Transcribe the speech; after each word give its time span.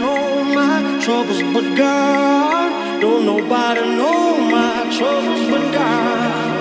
know 0.00 0.44
my 0.44 0.98
troubles 1.04 1.42
but 1.54 1.76
God. 1.76 3.00
Don't 3.00 3.26
nobody 3.26 3.80
know 3.80 4.38
my 4.50 4.90
troubles 4.96 5.48
but 5.50 5.72
God. 5.72 6.53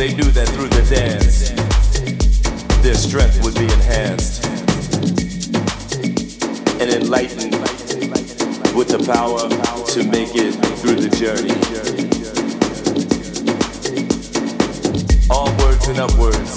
They 0.00 0.14
knew 0.14 0.30
that 0.30 0.48
through 0.48 0.68
the 0.68 0.80
dance, 0.88 1.50
their 2.80 2.94
strength 2.94 3.44
would 3.44 3.54
be 3.54 3.64
enhanced 3.64 4.46
and 6.80 6.88
enlightened 6.88 7.52
with 8.74 8.88
the 8.88 9.04
power 9.04 9.46
to 9.92 10.04
make 10.04 10.34
it 10.34 10.52
through 10.80 10.94
the 10.94 11.10
journey. 11.20 11.52
Onwards 15.28 15.88
and 15.88 15.98
upwards. 15.98 16.56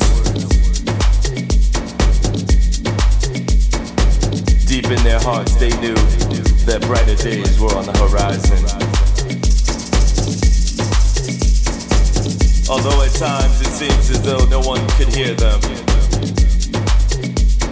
Deep 4.65 4.85
in 4.85 5.03
their 5.03 5.19
hearts, 5.19 5.55
they 5.55 5.71
knew 5.81 5.95
that 6.63 6.81
brighter 6.83 7.21
days 7.21 7.59
were 7.59 7.75
on 7.75 7.85
the 7.85 7.91
horizon. 8.07 8.82
although 12.73 13.03
at 13.03 13.13
times 13.13 13.61
it 13.61 13.67
seems 13.67 14.09
as 14.09 14.19
though 14.23 14.43
no 14.45 14.59
one 14.59 14.81
could 14.97 15.07
hear 15.13 15.35
them. 15.35 15.61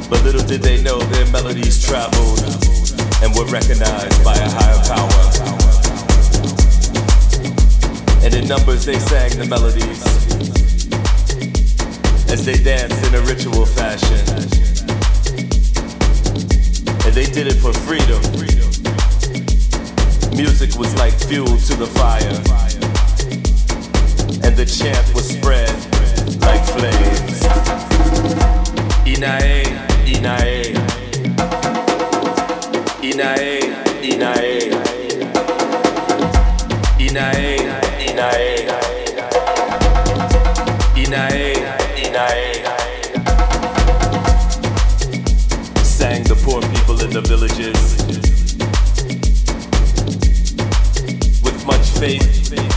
But 0.08 0.24
little 0.24 0.46
did 0.46 0.62
they 0.62 0.80
know 0.84 1.00
their 1.00 1.26
melodies 1.32 1.84
traveled 1.84 2.40
and 3.24 3.34
were 3.34 3.50
recognized 3.50 4.24
by 4.24 4.36
a 4.36 4.48
higher 4.48 4.82
power. 4.86 5.24
And 8.24 8.32
in 8.36 8.48
numbers 8.48 8.86
they 8.86 9.00
sang 9.00 9.32
the 9.40 9.48
melodies 9.50 10.06
as 12.30 12.46
they 12.46 12.62
danced 12.62 13.04
in 13.08 13.16
a 13.16 13.22
ritual 13.22 13.66
fashion. 13.66 14.22
And 17.06 17.14
they 17.16 17.26
did 17.26 17.48
it 17.48 17.58
for 17.58 17.74
freedom. 17.90 18.22
Music 20.38 20.78
was 20.78 20.94
like 20.98 21.14
fuel 21.14 21.58
to 21.58 21.76
the 21.76 21.88
fire 21.88 22.71
the 24.62 24.68
chant 24.68 25.16
was 25.16 25.28
spread 25.28 25.74
like 26.42 26.64
flames. 26.78 27.42
Inae, 29.08 29.64
Inae. 30.06 30.76
Inae, 33.02 33.60
Inae. 34.04 34.70
Inae, 37.00 37.58
Inae. 38.06 38.68
Inae, 40.96 41.54
Inae. 42.06 42.64
Sang 45.84 46.24
the 46.26 46.36
poor 46.46 46.62
people 46.70 47.02
in 47.02 47.10
the 47.10 47.22
villages 47.22 47.98
with 51.44 51.66
much 51.66 51.90
faith. 52.00 52.71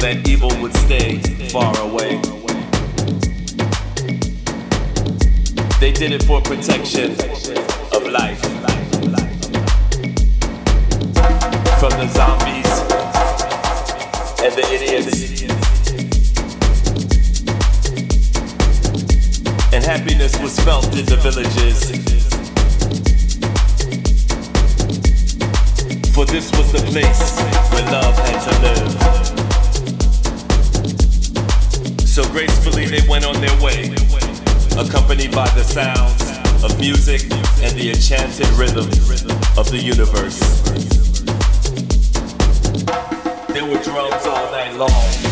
that 0.00 0.28
evil 0.28 0.50
would 0.62 0.74
stay 0.76 1.18
far 1.48 1.76
away. 1.80 2.20
They 5.80 5.92
did 5.92 6.12
it 6.12 6.22
for 6.22 6.40
protection 6.40 7.12
of 7.92 8.06
life. 8.06 8.40
From 11.80 11.92
the 11.98 12.08
zombies 12.14 12.74
and 14.42 14.54
the 14.54 14.64
idiots. 14.70 15.42
And 19.72 19.84
happiness 19.84 20.38
was 20.40 20.58
felt 20.60 20.86
in 20.96 21.06
the 21.06 21.16
villages. 21.16 21.90
For 26.14 26.24
this 26.24 26.50
was 26.52 26.72
the 26.72 26.82
place 26.90 27.40
where 27.72 27.84
love 27.92 28.16
had 28.18 28.40
to 28.44 28.60
live. 28.62 29.27
So 32.18 32.28
gracefully 32.32 32.86
they 32.86 33.06
went 33.08 33.24
on 33.24 33.40
their 33.40 33.62
way, 33.62 33.94
accompanied 34.76 35.30
by 35.30 35.48
the 35.50 35.62
sounds 35.62 36.20
of 36.64 36.76
music 36.80 37.22
and 37.62 37.78
the 37.78 37.90
enchanted 37.90 38.48
rhythm 38.58 38.86
of 39.56 39.70
the 39.70 39.78
universe. 39.78 40.40
There 43.52 43.64
were 43.64 43.80
drums 43.84 44.26
all 44.26 44.50
night 44.50 44.74
long. 44.74 45.27